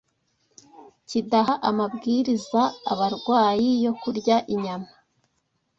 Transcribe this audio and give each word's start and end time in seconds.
kidaha 1.09 1.53
amabwiriza 1.69 2.61
abarwayi 2.91 3.69
yo 3.85 3.93
kurya 4.01 4.35
inyama 4.53 4.91